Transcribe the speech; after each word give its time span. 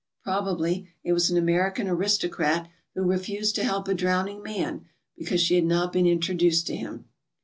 Probably 0.23 0.89
it 1.03 1.13
was 1.13 1.29
an 1.29 1.37
American 1.37 1.87
aristocrat 1.87 2.67
who 2.95 3.03
refused 3.03 3.53
to 3.53 3.63
help 3.63 3.87
a 3.87 3.93
drowning 3.93 4.41
man 4.41 4.85
because 5.15 5.41
she 5.41 5.53
had 5.53 5.65
noit 5.65 5.93
been 5.93 6.07
introduced 6.07 6.65
to 6.65 6.75
him. 6.75 7.05